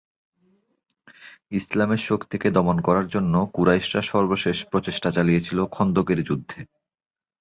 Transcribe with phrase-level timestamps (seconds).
[1.51, 6.59] ইসলামের শক্তিকে দমন করার জন্য কুরাইশরা সর্বশেষ প্রচেষ্টা চালিয়েছিল খন্দকের যুদ্ধে।